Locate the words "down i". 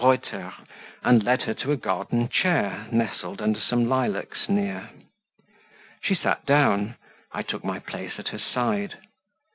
6.47-7.43